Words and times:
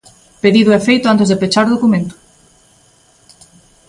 Pedido 0.43 0.71
e 0.77 0.79
feito 0.87 1.05
antes 1.07 1.27
de 1.29 1.39
pechar 1.41 1.65
o 1.67 1.73
documento. 1.75 2.15